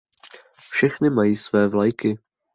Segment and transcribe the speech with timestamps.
[0.71, 2.17] Všechny mají své vlajky.